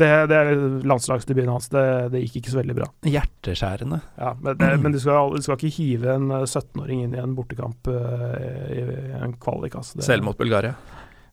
[0.00, 0.50] Det, det er
[0.88, 1.70] landslagsdebuten hans.
[1.70, 2.90] Det, det, gikk ikke så veldig bra.
[3.06, 4.00] Hjerteskjærende.
[4.18, 7.38] Ja, Men, det, men de, skal, de, skal, ikke hive en 17-åring inn i en
[7.38, 7.96] bortekamp i,
[8.80, 8.84] i,
[9.22, 9.78] en kvalik.
[9.78, 10.02] Altså.
[10.02, 10.74] selv mot Bulgaria?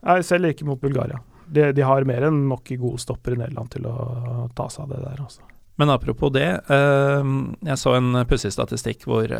[0.05, 1.17] Nei, selv ikke mot Bulgaria.
[1.49, 4.93] De, de har mer enn nok gode stopper i Nederland til å ta seg av
[4.93, 5.23] det der.
[5.25, 5.55] Altså.
[5.81, 9.31] Men apropos det, jeg så en pussig statistikk hvor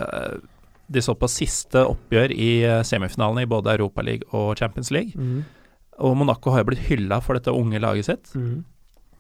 [0.89, 5.13] de så på siste oppgjør i eh, semifinalene i både Europaligaen og Champions League.
[5.13, 5.45] Mm.
[6.05, 8.31] Og Monaco har jo blitt hylla for dette unge laget sitt.
[8.33, 8.63] Mm.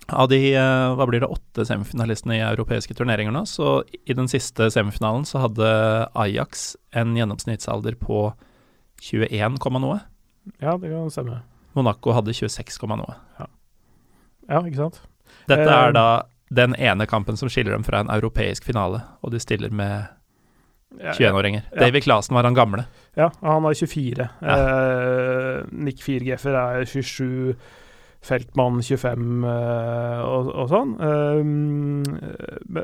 [0.09, 4.29] Av de eh, hva blir det, åtte semifinalistene i europeiske turneringer nå, så i den
[4.31, 5.69] siste semifinalen så hadde
[6.17, 8.31] Ajax en gjennomsnittsalder på
[9.05, 9.99] 21, noe.
[10.57, 11.43] Ja, det kan stemme.
[11.77, 13.15] Monaco hadde 26, noe.
[13.37, 13.49] Ja.
[14.49, 15.01] ja, ikke sant.
[15.51, 16.07] Dette er eh, da
[16.49, 20.09] den ene kampen som skiller dem fra en europeisk finale, og de stiller med
[20.97, 21.61] 21-åringer.
[21.71, 22.85] Ja, David Clasen var han gamle.
[23.17, 24.29] Ja, han er 24.
[24.41, 24.55] Ja.
[24.55, 27.53] Eh, Nick Fiergeffer er 27.
[28.19, 30.89] Feltmann 25 eh, og, og, sånn.
[30.99, 31.37] Eh,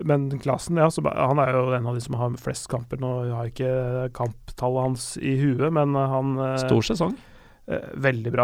[0.07, 3.01] men Klassen, ja, han er jo en av de som har flest kamper.
[3.03, 3.73] Nå jeg har ikke
[4.15, 7.17] kamptallet hans i huet, men han uh, Stor sesong?
[7.65, 8.43] veldig bra.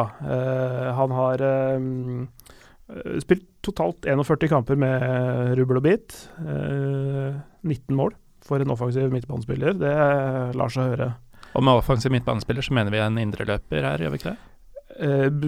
[0.98, 1.42] han har
[3.22, 6.16] spilt totalt 41 kamper med rubbel og bit.
[6.42, 9.76] 19 mål for en offensiv midtbanespiller.
[9.80, 9.98] Det
[10.58, 11.12] lar seg høre.
[11.52, 14.48] Og med offensiv midtbanespiller så mener vi en indreløper her, gjør vi ikke det?
[15.02, 15.48] Uh,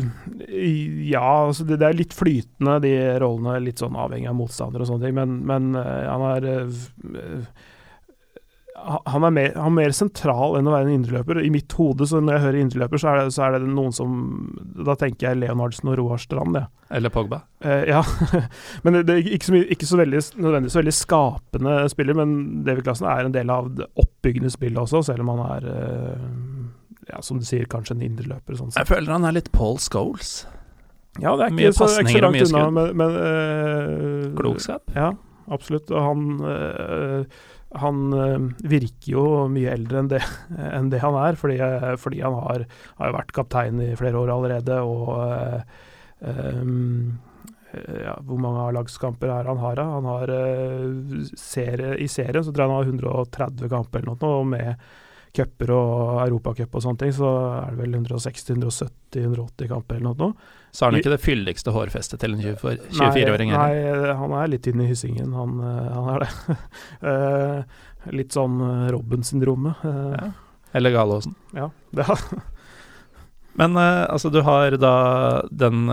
[1.04, 3.60] ja, altså det, det, er litt flytende, de rollene.
[3.64, 5.18] Litt sånn avhengig av motstander og sånne ting.
[5.20, 7.70] Men, men uh, han er uh,
[8.84, 11.40] han er, mer, han er, mer, sentral enn å være en indreløper.
[11.44, 14.16] I mitt hode, så når jeg hører indreløper, så, så, er det noen som
[14.86, 16.66] Da tenker jeg Leonardsen og Roar Strand, ja.
[16.94, 17.42] Eller Pogba.
[17.64, 18.04] Eh, ja.
[18.86, 22.36] men det, er ikke så, mye, ikke så veldig, nødvendigvis veldig skapende spiller, men
[22.68, 26.28] David Klassen er en del av det oppbyggende spillet også, selv om han er eh,
[27.10, 28.60] ja, som du sier, kanskje en indreløper.
[28.60, 30.44] Sånn jeg føler han er litt Paul Scholes.
[31.22, 34.88] Ja, det er ikke, så, ikke så, langt unna, men, men uh, Klokskap?
[34.98, 35.12] Ja,
[35.54, 35.92] absolutt.
[35.94, 37.44] Og han uh,
[37.82, 40.22] han øh, virker jo mye eldre enn det,
[40.78, 42.66] enn det han er, fordi, øh, fordi han har,
[43.02, 44.80] har, vært kaptein i flere år allerede.
[44.82, 45.62] og
[46.22, 47.20] um,
[47.74, 49.82] ja, Hvor mange A-lagskamper er han har?
[49.82, 50.34] Han har
[51.40, 54.76] serie, I serien så tror jeg han har 130 kamper eller noe, og med
[55.34, 57.30] cuper og europacup og sånne ting, så
[57.64, 60.52] er det vel 160-170-180 kamper eller noe.
[60.74, 63.54] Så er han ikke det fyldigste hårfestet til en 24-åring?
[63.54, 66.58] Nei, nei, han er litt inne i hyssingen, han, eh, han er det.
[67.06, 67.80] uh,
[68.20, 69.86] litt sånn eh, Robben-syndromet.
[69.86, 70.30] Ja.
[70.78, 71.36] Eller Galåsen.
[71.54, 72.08] Ja, det
[73.54, 74.96] Men altså, du har da
[75.54, 75.86] den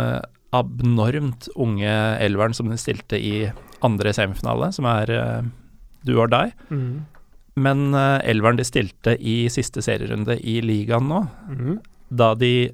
[0.56, 1.92] abnormt unge
[2.24, 3.50] elveren som du stilte i
[3.84, 5.12] andre semifinale, som er
[6.08, 6.56] du og deg.
[6.72, 7.04] Mm.
[7.56, 11.78] Men elveren de stilte i siste serierunde i ligaen nå, mm.
[12.10, 12.70] da de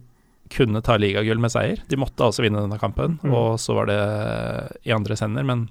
[0.52, 1.80] kunne ta ligagull med seier.
[1.90, 3.32] De måtte altså vinne denne kampen, Mm.
[3.34, 3.96] og så var det
[4.86, 5.42] i andres hender.
[5.48, 5.68] Men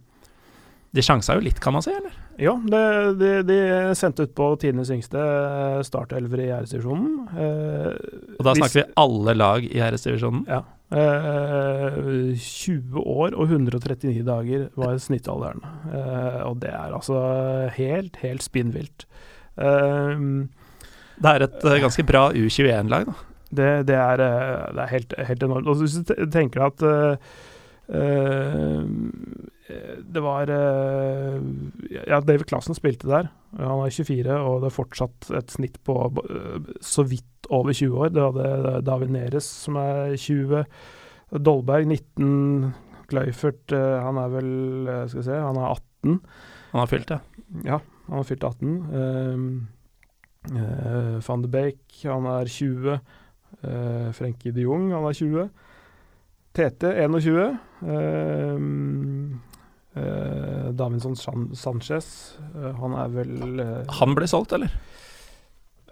[0.96, 2.12] de sjansa jo litt, kan man si, eller?
[2.40, 2.82] Ja, det,
[3.20, 3.60] de, de
[3.96, 7.14] sendte ut på tidenes yngste eh, startelver i æresdivisjonen.
[7.32, 10.44] Eh, Og da hvis- snakker vi alle lag i RS-divisjonen.
[10.52, 10.64] Ja.
[10.94, 15.64] Eh, 20 år og 139 dager var snittalderen.
[15.90, 17.18] Eh, og det er altså
[17.78, 19.08] helt, helt spinnvilt.
[19.58, 20.46] Eh,
[21.16, 23.14] Det er et eh, ganske bra U21-lag, da.
[23.56, 25.68] det, det, er, eh, det er helt, helt enormt.
[25.72, 27.18] Og hvis du te- tenker at eh,
[27.90, 28.84] eh,
[30.06, 31.40] det var eh,
[32.06, 33.32] Ja, David Klassen spilte der.
[33.58, 35.96] Han er 24, og det er fortsatt et snitt på
[36.30, 38.10] eh, så vidt over 20 år.
[38.14, 40.66] Det hadde David Neres, som er 20.
[41.46, 42.74] Dolberg 19.
[43.12, 44.52] Gleifert, eh, han er vel
[44.90, 46.16] eh, Skal vi se, han er 18.
[46.72, 47.20] Han har fylt det.
[47.68, 48.72] Ja, han har fylt 18.
[48.96, 49.68] Um,
[50.52, 52.98] uh, Van de Beek, han er 20.
[53.62, 55.50] Uh, Frenkie de Jong, han er 20.
[56.56, 57.58] Tete, 21.
[57.86, 59.42] Um,
[59.96, 64.74] uh, Davinson San Sanchez, eh, han er vel eh, Han ble solgt, eller?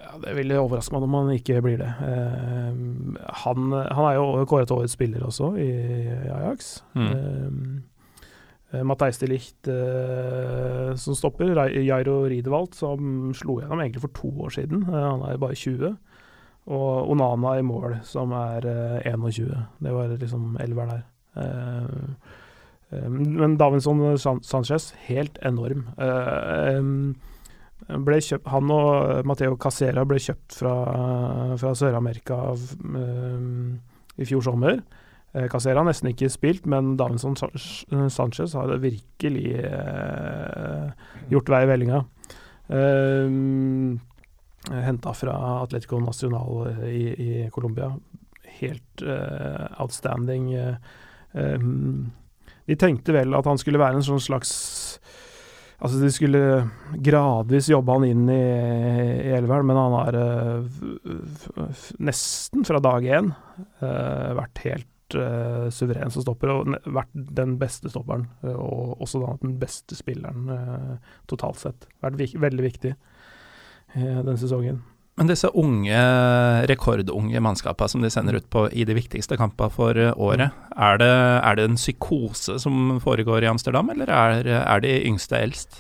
[0.04, 1.89] Ja, Det vil overraske meg om han ikke blir det.
[2.04, 5.72] Um, han, han er jo kåret til årets spiller også, i
[6.34, 6.76] Ajax.
[6.94, 7.10] Mm.
[7.10, 7.84] Um,
[8.72, 11.56] eh, Matthijs de Licht eh, som stopper.
[11.80, 14.86] Jairo Riedewald som slo gjennom egentlig for to år siden.
[14.89, 15.96] Eh, han er bare 20.
[16.74, 19.52] Og Onana i mål, som er eh, 21.
[19.84, 21.04] Det var liksom elveren der.
[21.36, 21.84] Eh,
[22.94, 25.89] eh, men Davinson San Sanchez, helt enorm.
[25.98, 27.33] Eh, em, ble
[27.88, 30.76] kjøpt, han og Mateo Casera ble kjøpt fra,
[31.60, 33.80] fra Sør-Amerika em,
[34.17, 34.80] i fjor sommer.
[35.34, 40.91] Eh, Casera har nesten ikke spilt, men Davinson Sanchez har virkelig uh,
[41.32, 42.04] gjort vei i vellinga.
[42.69, 44.00] Um,
[44.72, 47.89] Henta fra Atletico Nacional i, i Colombia.
[48.62, 50.54] Helt uh, outstanding.
[50.54, 50.76] eh,
[51.34, 52.12] em,
[52.67, 54.54] de tenkte vel at han skulle være en sånn slags
[55.80, 56.42] Altså de skulle
[57.04, 58.44] gradvis jobbe han inn i,
[59.28, 66.14] i elveren, men han har uh, nesten fra dag én uh, vært helt uh, suveren
[66.14, 68.30] som stopper, og vært den beste stopperen.
[68.54, 70.48] og også da den beste spilleren
[71.32, 71.90] totalt sett.
[72.04, 72.96] Vært vik veldig viktig
[73.94, 74.82] denne sesongen.
[75.13, 75.97] Men disse unge,
[76.71, 80.97] rekordunge mannskapene som de sender ut på i de viktigste kampene for eh, året, er
[80.97, 81.10] det,
[81.45, 85.78] er det en psykose som foregår i Amsterdam, eller er, er de yngste eldst?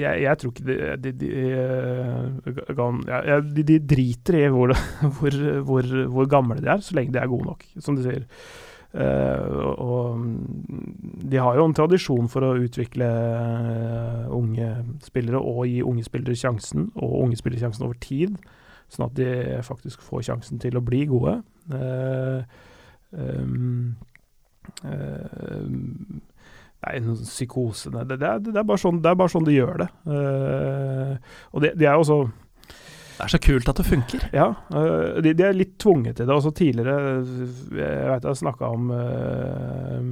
[0.01, 0.65] jeg, jeg tror ikke
[1.06, 4.73] de, de, eh, de, de driter i hvor,
[5.19, 5.38] hvor,
[5.69, 8.25] hvor, hvor gamle de er, så lenge de er gode nok, som de sier.
[8.98, 14.70] Eh, og, mm, de har jo en tradisjon for å utvikle eh, unge
[15.06, 18.40] spillere og gi unge spillere sjansen, og unge spillere sjansen over tid,
[18.90, 19.30] sånn at de
[19.68, 21.38] faktisk får sjansen til å bli gode.
[21.78, 22.42] Eh,
[27.28, 29.88] psykose det, det, er, det, bare sånn, det er bare sånn de gjør det.
[31.52, 32.20] Og de, de er jo også
[33.17, 34.25] Det er så kult at det funker.
[34.36, 36.36] Ja, øh, de, de er litt tvunget til det.
[36.36, 37.23] Også tidligere
[37.73, 40.03] Jeg vet jeg har snakka om øh,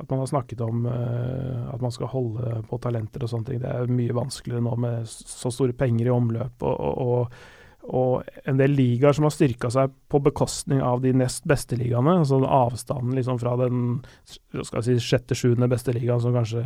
[0.00, 3.62] At man har snakket om øh, at man skal holde på talenter og sånne ting.
[3.62, 6.62] Det er mye vanskeligere nå med så store penger i omløp.
[6.62, 7.40] og, og,
[7.90, 12.18] og en del ligaer som har styrka seg på bekostning av de nest beste ligaene.
[12.20, 14.02] altså Avstanden liksom fra den
[14.62, 16.62] skal si, sjette-sjuende beste ligaen, som kanskje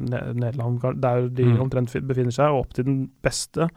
[0.00, 1.60] Nederland Der de Mm.
[1.62, 3.68] omtrent befinner seg, og opp til den beste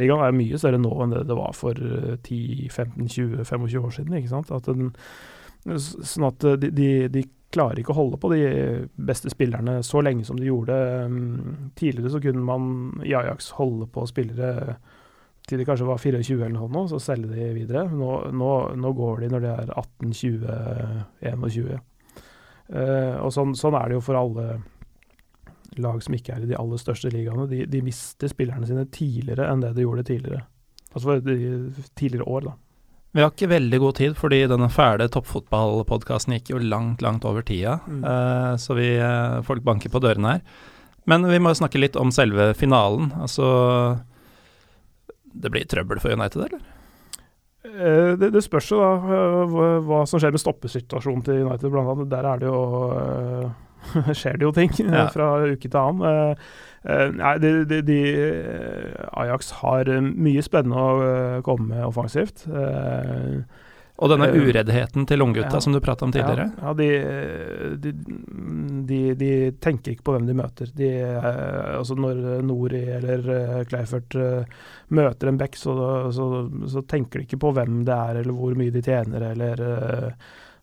[0.00, 4.14] ligaen, er mye større nå enn det det var for eh, 10-15-20-25 år siden.
[4.18, 4.50] ikke sant?
[4.50, 4.92] At den,
[5.78, 10.00] sånn at eh, de, de, de klarer ikke å holde på de beste spillerne så
[10.02, 10.76] lenge som de gjorde.
[11.12, 14.76] Mm, Tidligere så kunne man i Ajax holde på spillere
[15.52, 17.84] til de kanskje var 24 eller noe sånt, så selger de videre.
[17.92, 20.60] Nå, nå, nå går de når de er 18, 20,
[21.28, 21.80] 21.
[22.72, 24.46] Eh, og sånn, sånn er det jo for alle
[25.80, 27.46] lag som ikke er i de aller største ligaene.
[27.50, 30.44] De, de mister spillerne sine tidligere enn det de gjorde tidligere.
[30.92, 31.38] Altså for de
[31.96, 32.58] tidligere år, da.
[33.12, 37.44] Vi har ikke veldig god tid, fordi denne fæle toppfotballpodkasten gikk jo langt, langt over
[37.44, 37.76] tida.
[37.84, 38.04] Mm.
[38.08, 40.46] Eh, så vi, eh, folk banker på dørene her.
[41.10, 43.10] Men vi må jo snakke litt om selve finalen.
[43.20, 43.44] Altså
[45.34, 46.62] Det blir trøbbel for United, eller?
[47.64, 51.70] Eh, Det, det spørs jo da eh, hva, hva som skjer med stoppesituasjonen til United,
[51.70, 52.10] blant annet.
[52.10, 52.62] Der er det jo
[52.98, 55.06] eh, skjer det jo ting Ja.
[55.14, 56.36] fra uke til annen.
[56.82, 57.96] Nei, de, de, de,
[59.22, 62.42] Ajax har mye spennende å komme med offensivt.
[64.02, 65.62] Og denne ureddheten til unggutta ja.
[65.62, 66.48] som du prata om tidligere.
[66.58, 67.92] Ja, ja de,
[68.88, 70.72] de, de, tenker ikke på hvem de møter.
[70.76, 74.62] De, eh, altså når Nori eller eh, Kleifert eh,
[74.96, 75.74] møter en back, så,
[76.14, 76.28] så,
[76.72, 79.62] så tenker de ikke på hvem det er, eller hvor mye de tjener, eller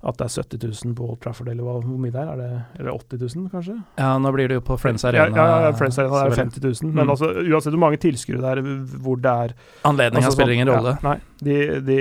[0.02, 2.30] at det er 70 000 på Old Trafford, eller hvor mye det er.
[2.32, 3.74] er det, eller 80 000, kanskje?
[4.00, 5.28] Ja, nå blir det jo på Friends Arena.
[5.36, 6.62] ja, ja Friends Arena er selvfølgelig.
[6.62, 6.94] 50 000.
[6.94, 7.10] Men Mm.
[7.12, 8.62] altså, uansett hvor mange tilskuere det er,
[9.04, 10.94] hvor det er Anledninga altså, spiller sånn- ingen rolle.
[11.04, 11.98] Ja, nei, de, de,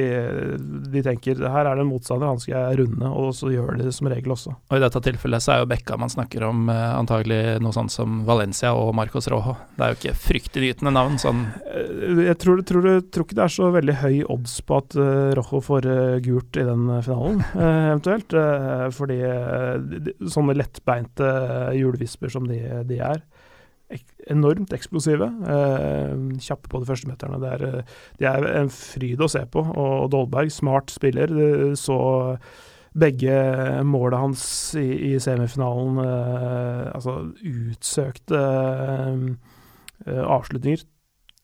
[0.93, 3.85] de tenker her er det en motstander, han skal jeg runde, og så gjør de
[3.89, 4.55] det som regel også.
[4.71, 7.91] Og i dette tilfellet så er jo Bekka man snakker om eh, antagelig noe sånt
[7.95, 9.57] som Valencia og Marcos Rojo.
[9.77, 13.53] Det er jo ikke fryktinngytende navn sånn Eh, Jeg tror, tror, tror ikke det er
[13.53, 17.41] så veldig høy odds på at uh, Rojo får eh, gult i den eh, finalen,
[17.55, 18.35] eh, eventuelt.
[18.37, 23.23] Eh, fordi eh, sånne lettbeinte uh, hjulvisper som de, de er,
[24.29, 25.25] enormt eksplosive.
[25.49, 27.41] eh, kjappe på de første meterne.
[27.41, 27.83] Det er, eh,
[28.19, 29.65] de er en fryd å se på.
[29.65, 31.29] Og Dolberg, smart spiller,
[31.75, 32.39] så
[32.99, 38.41] begge måla hans i, i semifinalen eh, Altså utsøkte
[40.07, 40.85] eh, avslutninger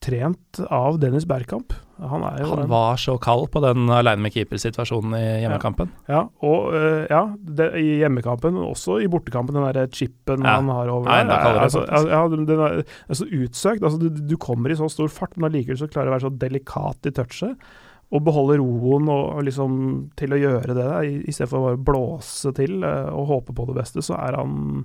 [0.01, 1.73] trent av Dennis Bergkamp.
[1.99, 5.93] Han Han var så kald på den aleine med keeper-situasjonen i hjemmekampen.
[6.11, 10.57] Ja, og uh, ja, det, i hjemmekampen, men også i bortekampen, den der chipen Ja.
[10.59, 13.83] han har over Nei, enda Er, altså, ja, den er, er så utsøkt.
[13.83, 16.27] Altså, du, du kommer i så stor fart, men allikevel så klarer du å være
[16.27, 17.67] så delikat i touchet.
[18.13, 19.79] Og beholde roen og, og liksom
[20.19, 20.89] til å gjøre det,
[21.31, 24.83] istedenfor for å bare blåse til uh, og håpe på det beste, så er han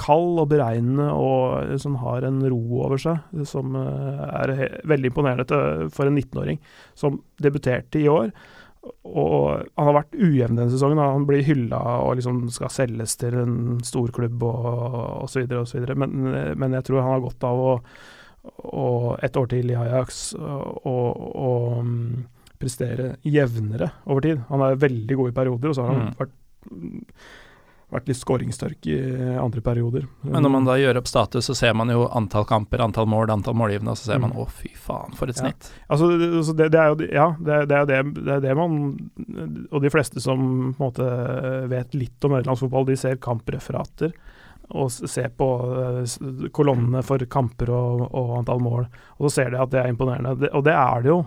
[0.00, 4.52] kald og beregnende og som har en ro over seg som eh, er
[4.90, 6.58] veldig imponerende for en 19-åring
[6.98, 8.32] som debuterte i år.
[9.08, 10.98] Og han har vært ujevn denne sesongen.
[11.00, 13.54] Han blir hylla og liksom skal selges til en
[13.86, 15.46] storklubb og osv.
[15.62, 15.86] osv.
[15.96, 16.18] Men,
[16.60, 17.72] men jeg tror han har godt av å,
[18.74, 18.88] å
[19.24, 22.04] et år til i Ajax og, og mm,
[22.60, 24.44] prestere jevnere over tid.
[24.50, 26.14] Han er veldig god i perioder, og så har han Mm.
[26.20, 26.36] vært
[27.94, 28.96] vært litt skåringstørk i
[29.40, 30.04] andre perioder.
[30.26, 33.30] Men når man da gjør opp status, så ser man jo antall kamper, antall mål,
[33.32, 34.40] antall målgivende, og så ser man Mm.
[34.42, 35.46] å, fy faen, for et Ja.
[35.48, 35.70] snitt.
[35.88, 38.56] Altså, det, altså det, det er jo Ja, det, det er det, det, er det
[38.56, 38.76] man
[39.72, 44.12] Og de fleste som på en måte vet litt om nederlandsfotball, de ser kampreferater
[44.74, 48.86] og ser på eh, kolonnene for kamper og, og antall mål,
[49.18, 50.48] og så ser de at det er imponerende.
[50.56, 51.18] Og det er det jo.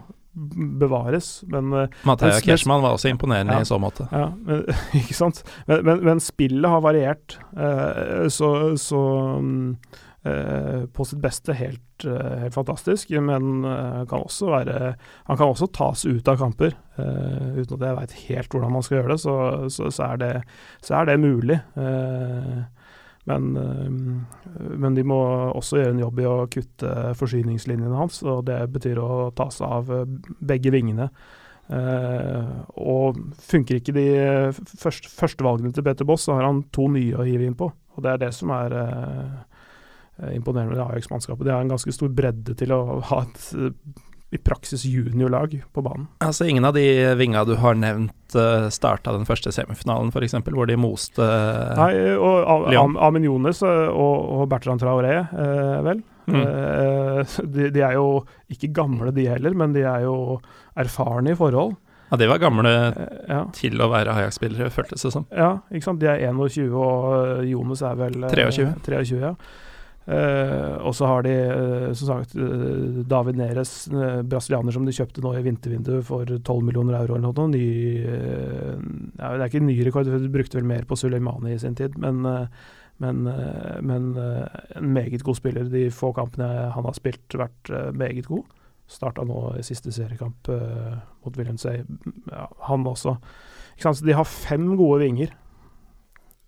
[0.80, 3.62] Bevares, men eh, Matheia Keshman var også imponerende Ja.
[3.66, 4.06] i så måte.
[4.12, 4.64] Ja, men,
[5.00, 5.44] ikke sant.
[5.66, 9.02] Men, men, men spillet har variert, eh, så, så
[9.42, 9.76] mm,
[10.30, 14.96] eh, På sitt beste helt, eh, helt fantastisk, men eh, kan også være
[15.32, 16.78] Han kan også tas ut av kamper.
[16.98, 19.38] eh, uten at jeg veit helt hvordan man skal gjøre det, så,
[19.74, 20.34] så, så, er, det,
[20.86, 21.60] så er det mulig.
[21.78, 22.66] Eh,
[23.28, 23.90] men, eh,
[24.78, 25.18] men de må
[25.52, 29.68] også gjøre en jobb i å kutte forsyningslinjene hans, og det betyr å ta seg
[29.80, 30.06] av eh,
[30.52, 31.10] begge vingene.
[31.68, 34.08] Eh, og funker ikke de
[34.56, 37.68] første, førstevalgene til Peter Boss, så har han to nye å hive inn på.
[37.98, 38.74] Og det er det som er
[40.34, 41.46] imponerende med det Ajax-mannskapet.
[41.46, 43.50] De har en ganske stor bredde til å ha et
[44.34, 46.08] i praksis juniorlag på banen.
[46.24, 46.84] Altså Ingen av de
[47.16, 51.94] vinga du har nevnt uh, starta den første semifinalen, f.eks., hvor de moste uh, Nei,
[52.18, 52.98] og Am-.
[53.00, 56.04] Amin Jones eh, og, og Bertrand Traoré, eh, vel.
[56.28, 56.42] Mm.
[56.42, 60.40] Eh, de, de er jo ikke gamle, de heller, men de er jo
[60.76, 61.78] erfarne i forhold.
[62.12, 63.42] Ja, de var gamle Eh, ja.
[63.56, 65.26] til å være Ajax-spillere, føltes det som.
[65.36, 66.00] Ja, ikke sant.
[66.04, 68.68] De er 21, og Jones er vel eh, 23.
[68.88, 69.34] 23 ja.
[70.08, 73.72] Eh, og så har de uh, som sagt uh, David Neres,
[74.24, 77.48] brasilianer som de kjøpte nå i vintervinduet for 12 millioner euro eller noe.
[77.52, 77.64] Ny,
[78.08, 81.98] ja, det er ikke ny rekord, de brukte vel mer på Suleimani i sin tid,
[82.00, 82.24] men,
[83.04, 83.28] men,
[83.84, 85.68] men en meget god spiller.
[85.72, 88.48] De få kampene han har spilt, vært meget god.
[88.88, 91.84] Starta nå i siste seriekamp mot William Say.
[92.32, 93.18] Ja, han også.
[93.76, 95.36] De har fem gode vinger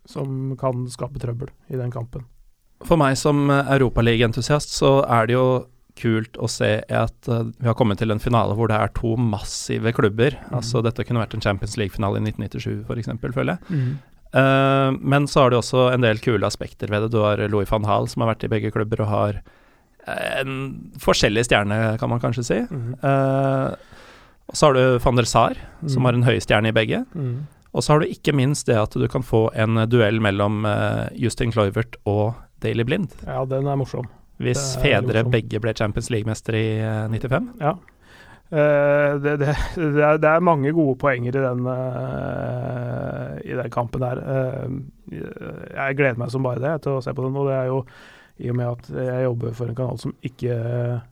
[0.09, 2.23] som kan skape trøbbel i den kampen.
[2.87, 5.47] For meg som europaligaentusiast Europaliga-entusiast, så er det jo
[5.99, 9.17] kult å se at eh, vi har kommet til en finale hvor det er to
[9.19, 10.37] massive klubber.
[10.47, 10.53] Mm.
[10.61, 13.81] Altså Dette kunne vært en Champions League-finale i 1997 f.eks., føler jeg.
[14.31, 17.11] Eh, men så har du også en del kule aspekter ved det.
[17.11, 19.41] Du har Louis van Hall, som har vært i begge klubber og har
[20.09, 20.53] en
[21.03, 22.59] forskjellig stjerne, kan man kanskje si.
[22.71, 22.93] Mm.
[23.03, 23.75] Uh,
[24.49, 26.05] og så har du van der Sar, som Mm.
[26.07, 27.03] har en høy stjerne i begge.
[27.13, 27.43] Mm.
[27.75, 31.09] Og så har du ikke minst det at du kan få en duell mellom uh,
[31.13, 33.13] Justin Kluivert og Daily Blind.
[33.25, 34.09] Ja, den er morsom.
[34.39, 35.31] Hvis er fedre morsom.
[35.33, 37.49] begge ble Champions League-mestere i eh, 95.
[37.61, 37.77] Ja.
[38.49, 43.69] Uh, det, det, det, er, det er mange gode poenger i den, uh, i den
[43.73, 44.23] kampen der.
[44.25, 44.79] Uh,
[45.11, 47.37] jeg gleder meg som bare det til å se på den.
[47.37, 47.83] Og det er jo
[48.39, 50.55] i og med at jeg jobber for en kanal som ikke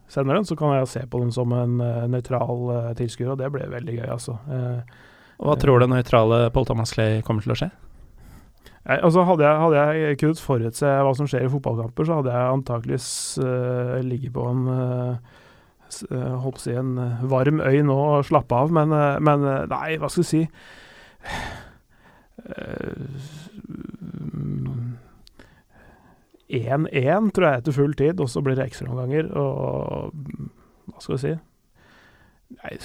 [0.09, 1.75] sender den, så kan jeg se på den som en
[2.07, 4.37] nøytral tilskuer, og det ble veldig gøy, altså.
[4.47, 5.01] Eh,
[5.43, 7.69] Hva tror du nøytrale Pål Thomas Clay kommer til å skje?
[8.87, 12.53] Altså hadde, jeg, hadde jeg kunnet forutse hva som skjer i fotballkamper, så hadde jeg
[12.53, 13.09] antakeligvis
[13.43, 15.17] uh, ligget på en uh,
[16.39, 16.93] holdt si en
[17.27, 20.43] varm øy nå og slappe av, men, uh, men nei, hva skal jeg si
[26.47, 29.33] 1-1 tror jeg etter full tid, og så blir det ekstraomganger.
[29.35, 30.13] Og
[30.87, 31.33] hva skal vi si
[32.47, 32.77] Nei,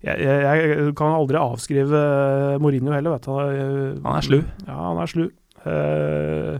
[0.00, 1.98] jeg, jeg, jeg, kan aldri avskrive
[2.62, 4.00] Mourinho heller, vet du.
[4.00, 4.38] Han er slu?
[4.64, 5.26] Ja, han er slu.
[5.66, 6.56] Uh,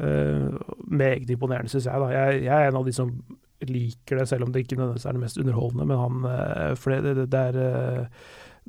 [0.00, 0.58] uh,
[0.90, 2.02] meget imponerende, syns jeg.
[2.02, 2.10] da.
[2.16, 3.14] Jeg, jeg, er en av de som
[3.68, 5.86] liker det, selv om det ikke nødvendigvis er det mest underholdende.
[5.86, 8.08] Men han For det, det, det er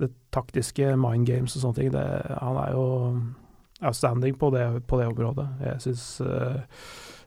[0.02, 1.94] det taktiske mind games og sånne ting.
[1.94, 2.04] Det,
[2.42, 2.86] han er jo
[3.82, 5.48] outstanding på det, på det området.
[5.66, 6.62] Jeg syns uh,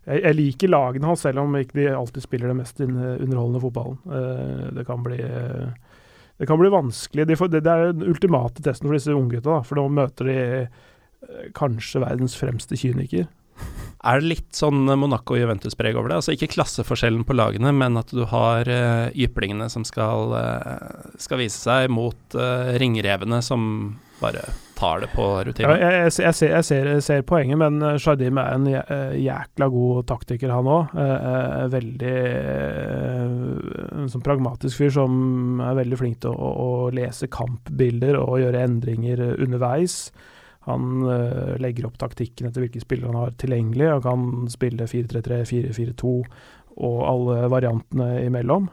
[0.04, 4.00] jeg, jeg, liker lagene hans, selv om ikke de alltid spiller det mest underholdende fotballen.
[4.08, 5.70] Uh, det kan bli uh,
[6.40, 7.28] det kan bli vanskelig.
[7.30, 10.40] De får, det, det, er den ultimate testen for disse unggutta, for nå møter de
[11.56, 13.28] kanskje verdens fremste kyniker.
[14.04, 16.18] Er det litt sånn Monaco-Juventus-preg over det?
[16.20, 21.40] Altså Ikke klasseforskjellen på lagene, men at du har uh, jyplingene som skal, uh, skal,
[21.40, 23.62] vise seg mot uh, ringrevene som
[24.20, 24.44] bare
[24.74, 25.70] tar det på rutinen.
[25.70, 28.66] Ja, jeg, jeg, ser, jeg, ser, ser, poenget, men Shardim er en
[29.20, 30.94] jækla god taktiker, han òg.
[31.72, 32.14] veldig
[34.02, 38.64] En sånn pragmatisk fyr som er veldig flink til å, å lese kampbilder og gjøre
[38.66, 40.08] endringer underveis.
[40.66, 41.04] Han
[41.60, 46.14] legger opp taktikken etter hvilke spillere han har tilgjengelig, Han kan spille 4-3-3, 4-4-2
[46.74, 48.66] og alle variantene imellom.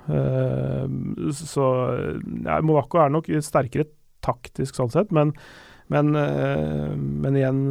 [1.38, 1.66] Så
[2.48, 3.86] ja, Monaco er nok sterkere
[4.26, 5.34] taktisk sånn sett, men,
[5.94, 7.66] men, uh, men igjen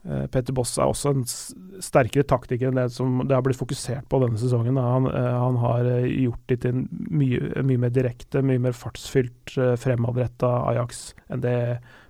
[0.00, 4.16] Petter Boss er også en sterkere taktiker enn det som det har blitt fokusert på
[4.22, 4.78] denne sesongen.
[4.80, 10.54] Han, han har gjort det til en mye, mye, mer direkte, mye mer fartsfylt, fremadretta
[10.70, 11.54] Ajax enn det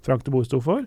[0.07, 0.87] Frank de Boe sto for.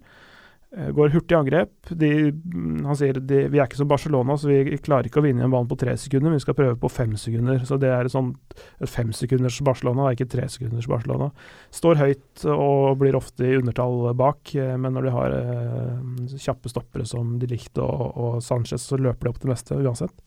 [0.77, 1.89] Eh, går hurtig angrep.
[1.89, 5.25] De, mm, han sier de, vi er ikke som Barcelona, så vi klarer ikke å
[5.25, 7.61] vinne en ball på tre sekunder, men vi skal prøve på fem sekunder.
[7.69, 11.29] Så det er et et femsekunders Barcelona, ikke tre sekunders Barcelona.
[11.69, 16.71] Står høyt og blir ofte i undertall bak, eh, men når de har eh, kjappe
[16.73, 20.25] stoppere som de likte og, og Sanchez, så løper de opp det meste uansett.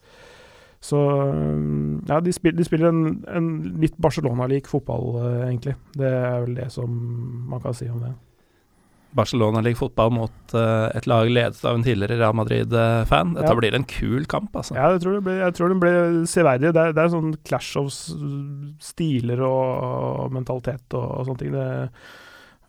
[0.78, 3.50] Så mm, ja, de, spiller, de spiller en, en
[3.82, 5.74] litt Barcelona-lik fotball, eh, egentlig.
[5.98, 6.94] Det er vel det som
[7.50, 8.14] man kan si om det.
[9.16, 13.34] Barcelona-lig fotball mot uh, et lag ledet av en tidligere Real Madrid-fan.
[13.38, 13.58] Dette ja.
[13.58, 14.76] blir en kul kamp, altså.
[14.78, 16.72] Ja, jeg tror det blir, jeg tror det blir severdig.
[16.76, 17.90] Det er, det er sånn clash of
[18.84, 19.64] stiler og,
[20.26, 21.56] og mentalitet og, og, sånne ting.
[21.56, 21.68] Det,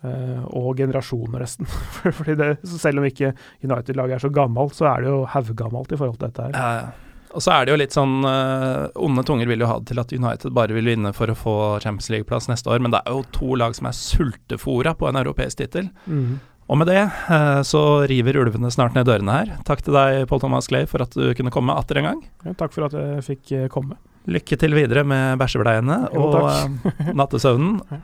[0.06, 1.70] uh, og generasjoner, nesten.
[2.20, 3.34] Fordi det, selv om ikke
[3.66, 6.58] United-laget er så gammelt, så er det jo haugammalt i forhold til dette her.
[6.58, 7.07] Ja, Ja,
[7.38, 10.02] og så er det jo litt sånn uh, Onde tunger vil jo ha det til
[10.02, 13.14] at United bare vil vinne for å få Champions League-plass neste år, men det er
[13.14, 15.92] jo to lag som er sultefora på en europeisk tittel.
[16.10, 16.40] Mm.
[16.68, 19.54] Og med det uh, så river ulvene snart ned dørene her.
[19.70, 22.26] Takk til deg, Paul Thomas Clay, for at du kunne komme atter en gang.
[22.44, 24.02] Ja, takk for at jeg fikk eh, komme.
[24.28, 26.42] Lykke til videre med bæsjebleiene og
[27.22, 28.02] nattesøvnen.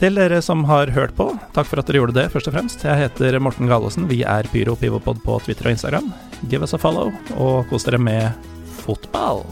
[0.00, 2.86] Til dere som har hørt på, takk for at dere gjorde det, først og fremst.
[2.86, 4.08] Jeg heter Morten Galaasen.
[4.10, 6.08] Vi er Pyro Pivopod på Twitter og Instagram.
[6.48, 8.51] Give us a follow, og kos dere med
[8.82, 9.44] fotball.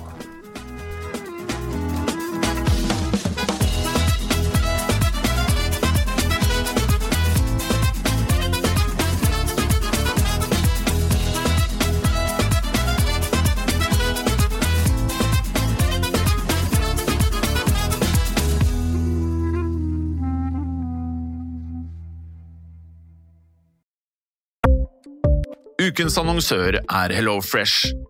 [25.81, 28.10] Ukens annonsør er HelloFresh.